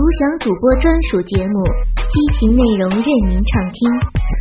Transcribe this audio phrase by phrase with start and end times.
[0.00, 1.60] 独享主播专属节目，
[2.08, 3.76] 激情内容任您畅听，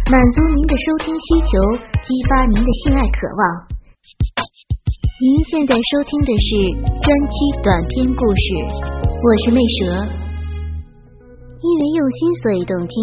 [0.09, 1.51] 满足您的收听需求，
[1.99, 3.67] 激发您的性爱渴望。
[5.19, 6.47] 您现在收听的是
[7.03, 8.47] 专区短篇故事，
[9.03, 10.07] 我是魅蛇。
[11.59, 12.95] 因为用心，所以动听。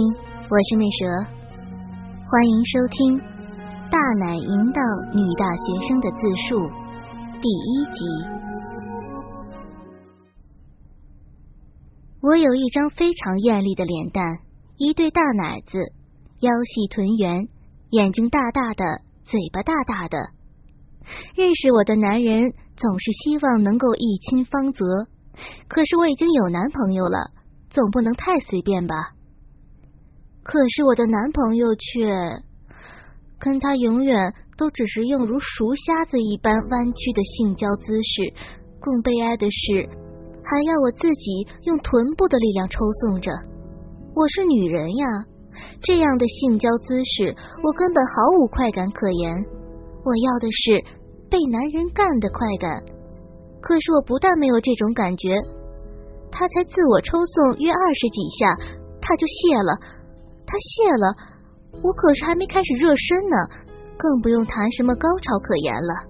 [0.48, 1.04] 我是魅蛇，
[2.24, 3.20] 欢迎收听
[3.92, 4.80] 《大奶淫荡
[5.12, 6.56] 女大学生的自述》
[7.36, 8.00] 第一集。
[12.26, 14.40] 我有一张非常艳丽的脸蛋，
[14.78, 15.78] 一对大奶子，
[16.40, 17.46] 腰细臀圆，
[17.90, 18.82] 眼睛大大的，
[19.24, 20.18] 嘴巴大大的。
[21.36, 24.84] 认识我的男人总是希望能够一亲芳泽，
[25.68, 27.30] 可是我已经有男朋友了，
[27.70, 28.96] 总不能太随便吧？
[30.42, 32.42] 可是我的男朋友却
[33.38, 38.34] 跟他永远都只是用如熟瞎子一般弯曲的性交姿势。
[38.80, 40.05] 更悲哀的是。
[40.48, 43.32] 还要我自己用臀部的力量抽送着，
[44.14, 45.04] 我是女人呀，
[45.82, 49.34] 这样的性交姿势我根本毫无快感可言。
[50.04, 50.78] 我要的是
[51.28, 52.78] 被男人干的快感，
[53.60, 55.34] 可是我不但没有这种感觉，
[56.30, 58.46] 他才自我抽送约二十几下，
[59.02, 59.74] 他就泄了，
[60.46, 61.10] 他泄了，
[61.82, 63.36] 我可是还没开始热身呢，
[63.98, 66.06] 更不用谈什么高潮可言了。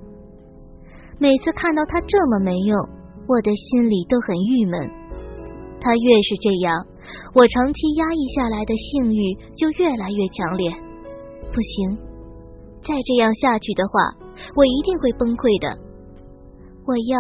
[1.16, 2.76] 每次看到他这么没用。
[3.28, 4.78] 我的心里都很郁闷，
[5.80, 6.86] 他越是这样，
[7.34, 10.70] 我长期压抑下来的性欲就越来越强烈。
[11.52, 11.96] 不行，
[12.84, 14.14] 再这样下去的话，
[14.54, 15.76] 我一定会崩溃的。
[16.86, 17.18] 我要，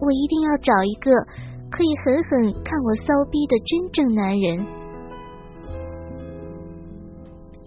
[0.00, 1.12] 我一定要找一个
[1.68, 4.64] 可以狠狠看我骚逼的真正男人。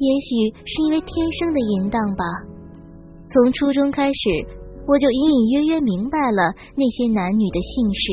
[0.01, 2.25] 也许是因为天生的淫荡吧，
[3.29, 4.60] 从初中开始。
[4.87, 8.03] 我就隐隐约约明白了那些男女的姓氏，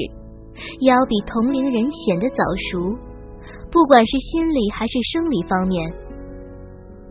[0.80, 2.96] 也要比同龄人显得早熟，
[3.70, 5.90] 不管是心理还是生理方面。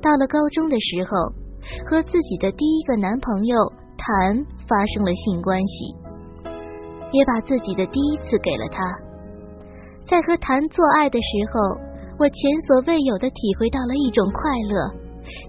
[0.02, 1.33] 到了高中的时候，
[1.89, 3.58] 和自己的第一个男朋友
[3.98, 4.37] 谭
[4.67, 5.95] 发生了性关系，
[7.11, 8.83] 也把自己的第一次给了他。
[10.08, 11.60] 在和谭做爱的时候，
[12.20, 14.93] 我前所未有的体会到了一种快乐，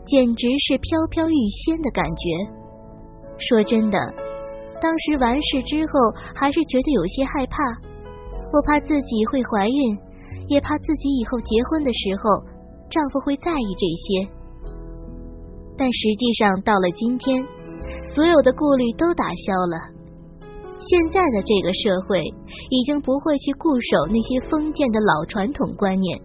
[0.07, 2.58] 简直是飘飘欲仙的感觉。
[3.39, 3.99] 说真的，
[4.83, 5.93] 当时完事之后，
[6.35, 7.57] 还是觉得有些害怕。
[8.53, 9.99] 我怕自己会怀孕，
[10.49, 12.45] 也怕自己以后结婚的时候，
[12.91, 14.33] 丈夫会在意这些。
[15.77, 17.45] 但实际上，到了今天，
[18.15, 19.95] 所有的顾虑都打消了。
[20.81, 22.21] 现在的这个社会，
[22.71, 26.19] 已经不会去固守那些封建的老传统观念，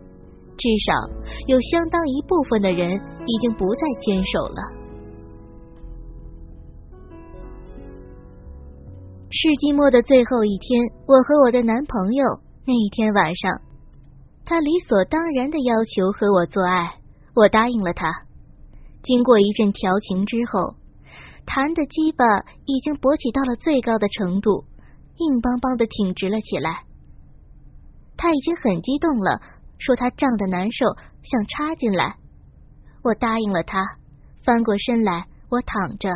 [0.58, 0.94] 至少
[1.48, 2.90] 有相当一部分的人
[3.26, 4.83] 已经不再坚守了。
[9.36, 12.24] 世纪末的最后一天，我和我的男朋友
[12.68, 13.62] 那一天晚上，
[14.46, 17.00] 他理所当然的要求和我做爱，
[17.34, 18.06] 我答应了他。
[19.02, 20.76] 经过一阵调情之后，
[21.48, 22.24] 弹的鸡巴
[22.66, 24.66] 已经勃起到了最高的程度，
[25.18, 26.84] 硬邦邦的挺直了起来。
[28.16, 29.42] 他已经很激动了，
[29.80, 30.86] 说他胀得难受，
[31.24, 32.18] 想插进来。
[33.02, 33.82] 我答应了他，
[34.46, 36.12] 翻过身来，我躺着。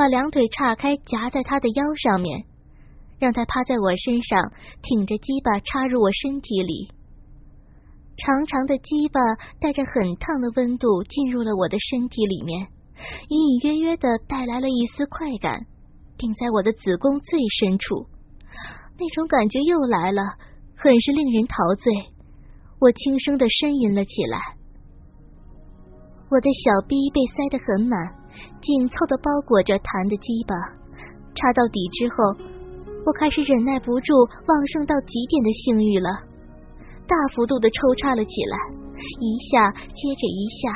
[0.00, 2.46] 把两腿岔开，夹在他的腰上面，
[3.18, 4.50] 让他趴在我身上，
[4.80, 6.90] 挺着鸡巴插入我身体里。
[8.16, 9.20] 长长的鸡巴
[9.60, 12.68] 带着很烫的温度进入了我的身体里面，
[13.28, 15.66] 隐隐约约的带来了一丝快感，
[16.16, 18.06] 并在我的子宫最深处，
[18.96, 20.22] 那种感觉又来了，
[20.76, 21.92] 很是令人陶醉。
[22.80, 24.40] 我轻声的呻吟了起来，
[26.30, 28.19] 我的小臂被塞得很满。
[28.60, 30.54] 紧凑的包裹着弹的鸡巴，
[31.34, 32.14] 插到底之后，
[33.06, 34.14] 我开始忍耐不住
[34.46, 36.08] 旺盛到极点的性欲了，
[37.06, 38.56] 大幅度的抽插了起来，
[39.18, 40.72] 一下接着一下，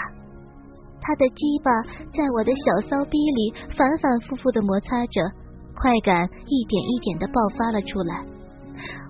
[1.00, 1.70] 他的鸡巴
[2.12, 5.20] 在我的小骚逼里反反复复的摩擦着，
[5.76, 8.24] 快感一点一点的爆发了出来。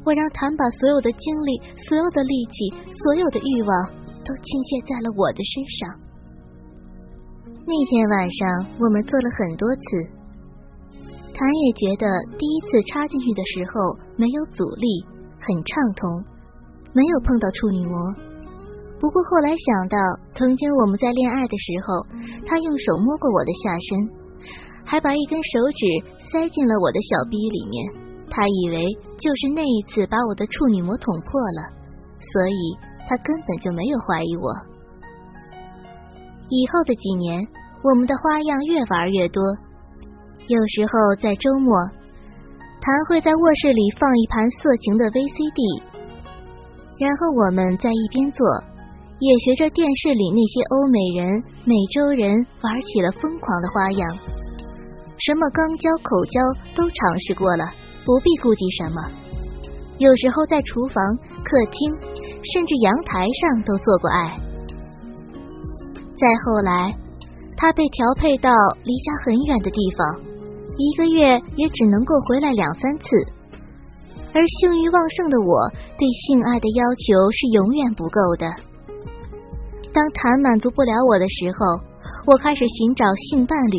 [0.04, 3.86] 我让谭把所有的精力、所有的力气、所有的欲望
[4.20, 6.03] 都倾泻在了我的身上。
[7.66, 10.05] 那天晚上，我们做了很多次，
[11.32, 12.05] 谭也觉得
[12.37, 15.00] 第一次插进去的时候没有阻力，
[15.40, 16.22] 很畅通，
[16.93, 17.96] 没有碰到处女膜。
[19.00, 19.96] 不过后来想到，
[20.34, 22.05] 曾经我们在恋爱的时候，
[22.44, 24.12] 他用手摸过我的下身，
[24.84, 25.81] 还把一根手指
[26.31, 27.81] 塞进了我的小逼里面，
[28.28, 28.84] 他以为
[29.17, 31.72] 就是那一次把我的处女膜捅破了，
[32.20, 32.76] 所以
[33.08, 34.73] 他根本就没有怀疑我。
[36.49, 37.46] 以后的几年，
[37.82, 39.43] 我们的花样越玩越多。
[40.46, 41.73] 有时候在周末，
[42.81, 45.82] 谭会在卧室里放一盘色情的 VCD，
[46.99, 48.44] 然后我们在一边做，
[49.19, 52.29] 也学着电视里那些欧美人、美洲人
[52.61, 54.05] 玩起了疯狂的花样，
[55.17, 56.37] 什么肛交、口交
[56.76, 57.64] 都尝试过了，
[58.05, 59.00] 不必顾忌什么。
[59.96, 61.00] 有时候在厨房、
[61.41, 61.88] 客厅，
[62.52, 64.37] 甚至阳台上都做过爱。
[66.16, 66.94] 再后来，
[67.56, 68.50] 他被调配到
[68.84, 70.20] 离家很远的地方，
[70.78, 73.05] 一个月也只能够回来两三次。
[74.32, 78.46] 而性欲旺盛的我，对性爱的要求是永远不够的。
[79.93, 81.66] 当谈满足不了我的时候，
[82.26, 83.78] 我开始寻找性伴侣，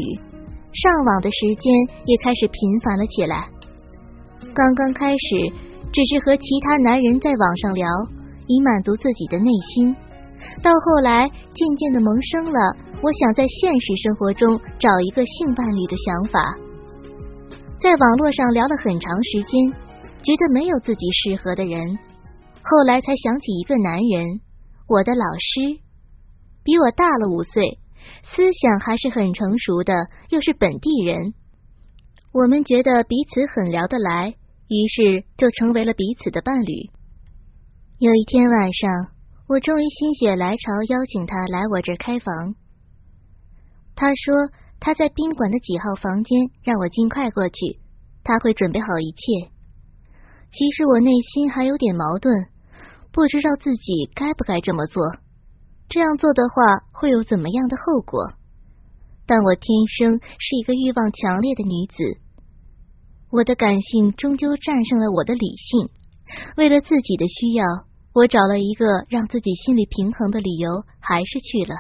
[0.71, 1.71] 上网的时间
[2.05, 3.47] 也开始频繁了起来。
[4.53, 5.51] 刚刚开始，
[5.91, 7.87] 只是和其他男人在网上聊，
[8.47, 9.93] 以满足自己的内心；
[10.61, 12.59] 到后来，渐渐的萌生了
[13.01, 16.55] 我想在现实生活中找一个性伴侣的想法。
[17.79, 19.85] 在网络上聊了很长时间。
[20.25, 21.99] 觉得没有自己适合的人，
[22.63, 24.41] 后来才想起一个男人，
[24.87, 25.77] 我的老师，
[26.63, 27.77] 比我大了五岁，
[28.23, 29.93] 思想还是很成熟的，
[30.31, 31.35] 又是本地人。
[32.33, 34.33] 我们觉得彼此很聊得来，
[34.67, 36.89] 于是就成为了彼此的伴侣。
[37.99, 38.91] 有一天晚上，
[39.47, 42.55] 我终于心血来潮邀请他来我这儿开房。
[43.95, 44.33] 他说
[44.79, 47.79] 他在宾馆的几号房间，让我尽快过去，
[48.23, 49.51] 他会准备好一切。
[50.51, 52.33] 其实我内心还有点矛盾，
[53.11, 55.03] 不知道自己该不该这么做。
[55.89, 58.33] 这样做的话会有怎么样的后果？
[59.27, 62.19] 但我天生是一个欲望强烈的女子，
[63.29, 65.89] 我的感性终究战胜了我的理性。
[66.57, 67.65] 为了自己的需要，
[68.15, 71.75] 我找了一个让自己心里平衡的理由，还是去了。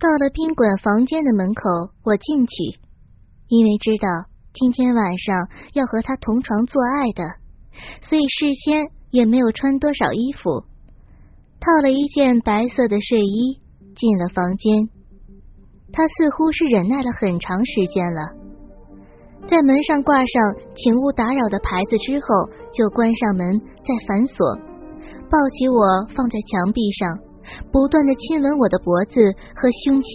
[0.00, 2.80] 到了宾馆房间的门口，我进去，
[3.46, 4.08] 因为知道。
[4.52, 7.22] 今天晚上要和他同床做爱的，
[8.02, 10.64] 所以事先也没有穿多少衣服，
[11.60, 13.60] 套了一件白色的睡衣
[13.94, 14.88] 进了房间。
[15.92, 18.34] 他似乎是忍耐了很长时间了，
[19.46, 20.42] 在门上挂上
[20.74, 24.56] “请勿打扰”的牌子之后，就关上门再反锁，
[25.30, 27.18] 抱起我放在墙壁上，
[27.72, 29.20] 不断的亲吻我的脖子
[29.54, 30.10] 和胸前。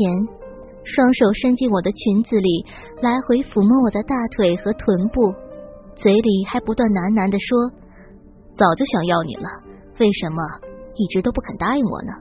[0.85, 2.63] 双手伸进我的裙子里，
[3.01, 5.33] 来回抚摸我的大腿和臀部，
[5.95, 7.57] 嘴里还不断喃喃的说
[8.53, 9.49] ：“早就想要你了，
[9.97, 10.45] 为什么
[10.93, 12.13] 一直都不肯答应我呢？”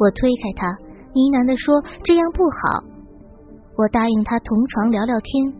[0.00, 2.80] 我推开他，呢喃的说：“这样不好。”
[3.76, 5.52] 我答应他同床聊聊天。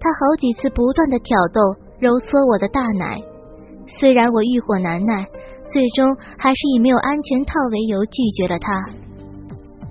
[0.00, 1.60] 他好几次不断的挑逗、
[2.06, 3.20] 揉搓我的大奶，
[3.98, 5.26] 虽然我欲火难耐，
[5.66, 8.80] 最终还是以没有安全套为由拒绝了他。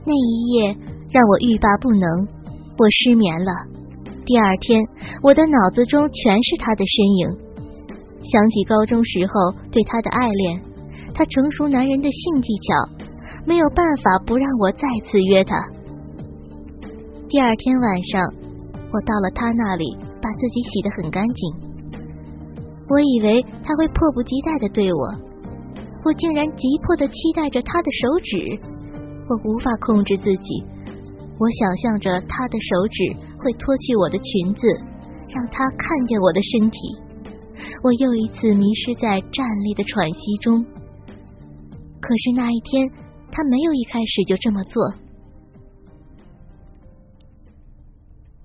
[0.06, 0.72] 那一夜
[1.12, 2.08] 让我欲罢不能，
[2.80, 3.52] 我失眠了。
[4.24, 4.82] 第二天，
[5.22, 7.28] 我的脑子中全是他的身影，
[8.24, 10.62] 想起高中时候对他的爱恋，
[11.14, 13.04] 他成熟男人的性技巧，
[13.46, 15.54] 没有办法不让我再次约他。
[17.28, 18.24] 第二天晚上，
[18.90, 21.75] 我到了他那里，把自己洗得很干净。
[22.88, 25.00] 我以为他会迫不及待的对我，
[26.04, 28.60] 我竟然急迫的期待着他的手指。
[29.28, 30.64] 我无法控制自己，
[31.40, 34.68] 我想象着他的手指会脱去我的裙子，
[35.30, 36.78] 让他看见我的身体。
[37.82, 40.64] 我又一次迷失在站立的喘息中。
[42.00, 42.88] 可是那一天，
[43.31, 44.94] 他没有一开始就这么做。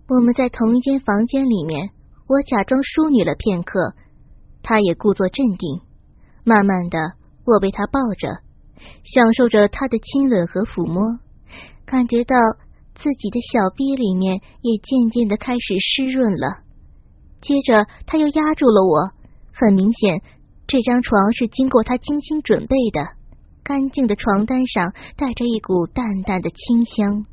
[0.09, 1.91] 我们在同一间房间里面，
[2.26, 3.93] 我假装淑女了片刻，
[4.62, 5.81] 他也故作镇定。
[6.45, 6.99] 慢慢的，
[7.45, 8.40] 我被他抱着。
[9.05, 11.19] 享受着他的亲吻和抚摸，
[11.85, 12.35] 感觉到
[12.95, 16.64] 自己的小臂里面也渐渐的开始湿润了。
[17.43, 19.12] 接着他又压住了我，
[19.52, 20.23] 很明显，
[20.67, 23.21] 这张床是经过他精心准备的。
[23.62, 27.26] 干净的床单上带着一股淡淡的清香。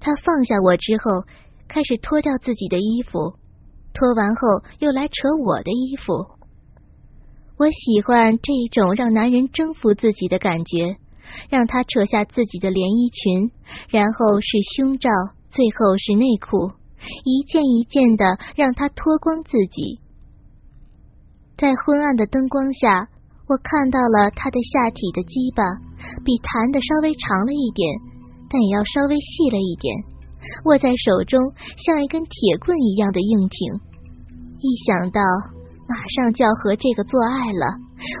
[0.00, 1.24] 他放下我之后，
[1.66, 3.37] 开始脱掉自己的衣服，
[3.98, 6.38] 脱完后又来扯我的衣服。
[7.58, 10.98] 我喜欢这种让男人征服自己的感觉，
[11.50, 13.50] 让他扯下自己的连衣裙，
[13.90, 15.10] 然后是胸罩，
[15.50, 16.70] 最后是内裤，
[17.24, 19.98] 一件一件的让他脱光自己。
[21.56, 23.08] 在昏暗的灯光下，
[23.48, 25.64] 我看到了他的下体的鸡巴，
[26.24, 27.98] 比弹的稍微长了一点，
[28.48, 29.92] 但也要稍微细了一点，
[30.66, 31.42] 握在手中
[31.84, 33.87] 像一根铁棍一样的硬挺。
[34.60, 35.20] 一想到。
[35.88, 37.64] 马上就要和这个做爱了，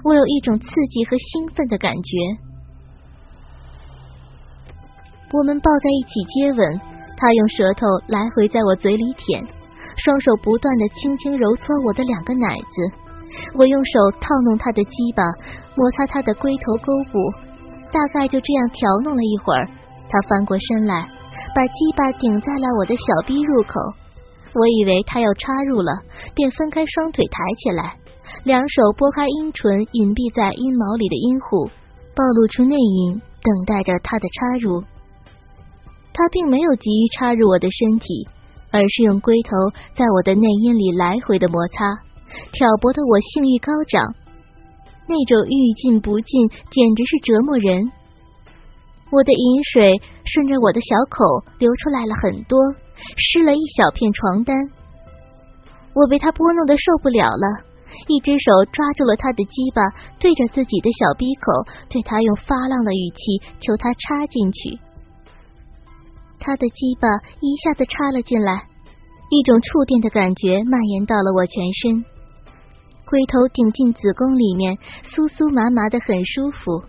[0.02, 2.16] 我有一种刺激和兴奋的感觉。
[5.30, 6.80] 我们抱在一起接吻，
[7.14, 9.44] 他用舌头来回在我嘴里舔，
[9.98, 12.90] 双手不断的轻轻揉搓我的两个奶子。
[13.52, 15.22] 我用手套弄他的鸡巴，
[15.76, 17.18] 摩擦他的龟头沟部，
[17.92, 19.68] 大概就这样调弄了一会儿。
[20.08, 21.06] 他翻过身来，
[21.54, 23.74] 把鸡巴顶在了我的小逼入口。
[24.58, 26.02] 我以为他要插入了，
[26.34, 27.94] 便分开双腿抬起来，
[28.42, 31.70] 两手拨开阴唇隐蔽在阴毛里的阴户，
[32.16, 34.82] 暴露出内阴，等待着他的插入。
[36.12, 38.26] 他并没有急于插入我的身体，
[38.74, 39.54] 而是用龟头
[39.94, 41.86] 在我的内阴里来回的摩擦，
[42.50, 44.02] 挑拨的我性欲高涨，
[45.06, 47.92] 那种欲进不进，简直是折磨人。
[49.14, 49.94] 我的饮水
[50.26, 51.24] 顺着我的小口
[51.58, 52.58] 流出来了很多，
[53.16, 54.56] 湿了一小片床单。
[55.94, 57.64] 我被他拨弄的受不了了，
[58.06, 59.82] 一只手抓住了他的鸡巴，
[60.20, 64.78] 对着自己的小鼻口，对他用发浪的语气求他插进去。
[66.38, 67.08] 他的鸡巴
[67.40, 68.52] 一下子插了进来，
[69.30, 72.04] 一种触电的感觉蔓延到了我全身，
[73.10, 76.84] 龟头顶进子宫里面，酥酥麻麻的，很舒服。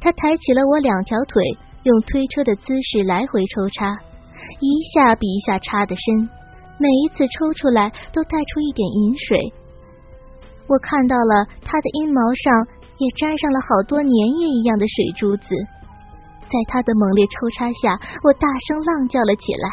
[0.00, 1.42] 他抬起了我两条腿，
[1.84, 3.96] 用推车的姿势来回抽插，
[4.60, 6.28] 一下比一下插的深，
[6.78, 9.52] 每一次抽出来都带出一点饮水。
[10.66, 12.66] 我看到了他的阴毛上
[12.98, 15.54] 也沾上了好多粘液一样的水珠子，
[16.46, 19.68] 在他的猛烈抽插下，我大声浪叫了起来，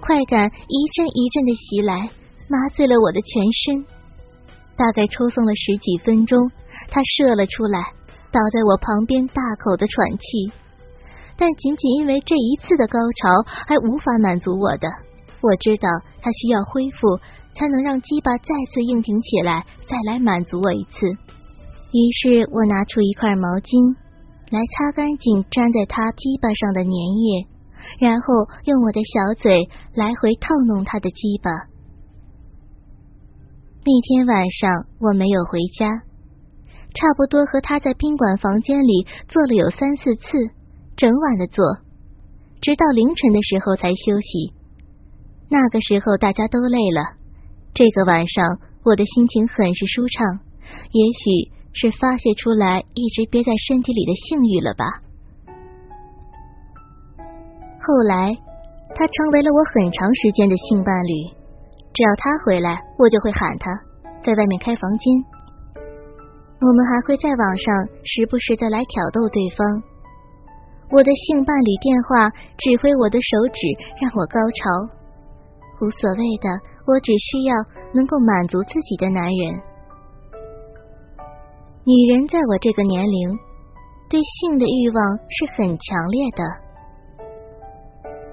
[0.00, 2.10] 快感一阵一阵的袭来，
[2.48, 3.84] 麻醉了我的全身。
[4.76, 6.50] 大概抽送了十几分钟，
[6.90, 7.80] 他射了出来。
[8.32, 10.52] 倒在我旁边，大口的喘气，
[11.40, 13.32] 但仅仅因为这一次的高潮
[13.66, 14.86] 还无法满足我的。
[15.40, 15.88] 我知道
[16.20, 17.16] 他需要恢复，
[17.54, 21.08] 才能让鸡巴再次硬挺起来，再来满足我一次。
[21.08, 23.96] 于是我拿出一块毛巾
[24.50, 27.48] 来擦干净粘在他鸡巴上的粘液，
[27.98, 31.48] 然后用我的小嘴来回套弄他的鸡巴。
[33.80, 34.70] 那天晚上
[35.00, 35.88] 我没有回家。
[36.92, 40.36] 差不多和他在宾馆房间里做了有三四次，
[41.00, 41.64] 整晚的做，
[42.60, 44.52] 直到凌晨的时候才休息。
[45.48, 47.16] 那个时候大家都累了，
[47.72, 48.44] 这个晚上
[48.84, 50.44] 我的心情很是舒畅，
[50.92, 54.84] 也许是发泄出来一直憋在身体里的性欲了吧。
[57.80, 58.36] 后来
[58.94, 61.32] 他成为了我很长时间的性伴侣，
[61.96, 63.72] 只要他回来，我就会喊他，
[64.22, 65.08] 在外面开房间。
[66.60, 67.72] 我们还会在网上
[68.04, 69.89] 时不时的来挑逗对方。
[70.90, 72.28] 我的性伴侣电话
[72.58, 73.60] 指挥我的手指
[74.02, 74.66] 让我高潮，
[75.80, 76.50] 无所谓的，
[76.86, 77.54] 我只需要
[77.94, 79.54] 能够满足自己的男人。
[81.86, 83.38] 女人在我这个年龄
[84.10, 84.98] 对性的欲望
[85.30, 86.42] 是很强烈的。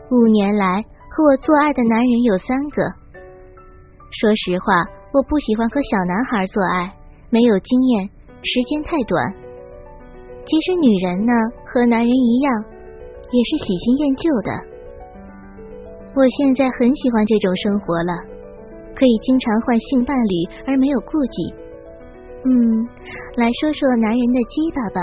[0.09, 2.81] 五年来和我做爱的男人有三个。
[4.09, 4.73] 说实话，
[5.13, 6.91] 我不喜欢和小男孩做爱，
[7.29, 8.09] 没有经验。
[8.41, 9.33] 时间太短，
[10.47, 11.33] 其实女人呢
[11.65, 14.51] 和男人一样，也是喜新厌旧的。
[16.15, 18.13] 我现在很喜欢这种生活了，
[18.95, 20.35] 可以经常换性伴侣
[20.65, 21.53] 而没有顾忌。
[22.47, 22.87] 嗯，
[23.35, 25.01] 来说说男人的鸡巴吧，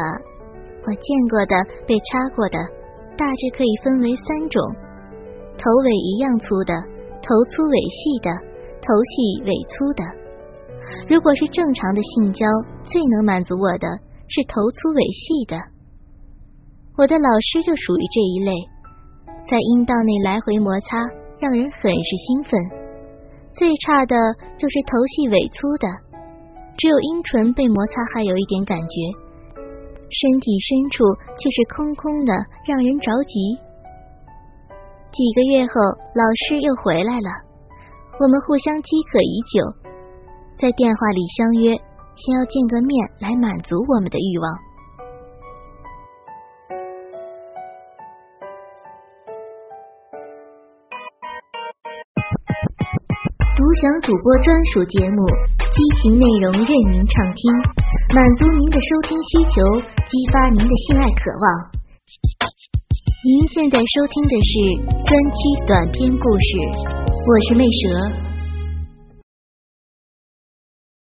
[0.87, 1.55] 我见过的、
[1.87, 2.59] 被插过的，
[3.15, 4.65] 大致可以分为三种：
[5.61, 6.73] 头尾一样粗的，
[7.21, 8.33] 头粗尾细的，
[8.81, 10.03] 头细尾粗的。
[11.07, 12.47] 如果是正常的性交，
[12.85, 13.87] 最能满足我的
[14.29, 15.57] 是头粗尾细的。
[16.97, 18.53] 我的老师就属于这一类，
[19.51, 20.99] 在阴道内来回摩擦，
[21.39, 22.53] 让人很是兴奋。
[23.53, 24.17] 最差的
[24.59, 25.87] 就是头细尾粗的，
[26.79, 28.95] 只有阴唇被摩擦还有一点感觉，
[30.11, 31.05] 身体深处
[31.39, 32.33] 却是空空的，
[32.67, 33.59] 让人着急。
[35.15, 35.75] 几个月后，
[36.15, 37.31] 老师又回来了，
[38.19, 39.63] 我们互相饥渴已久。
[40.59, 41.75] 在电话里相约，
[42.17, 44.47] 先要见个面来满足我们的欲望。
[53.57, 55.27] 独享主播专属节目，
[55.59, 57.53] 激情内容任您畅听，
[58.15, 59.63] 满足您的收听需求，
[60.07, 61.75] 激发您的性爱渴望。
[63.25, 64.53] 您现在收听的是
[65.05, 66.49] 专区短篇故事，
[67.27, 68.24] 我是魅蛇。